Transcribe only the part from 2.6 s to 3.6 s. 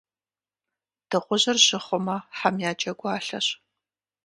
я джэгуалъэщ.